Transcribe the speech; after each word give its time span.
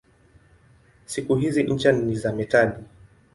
Siku 1.05 1.35
hizi 1.35 1.63
ncha 1.63 1.91
ni 1.91 2.15
za 2.15 2.33
metali. 2.33 2.73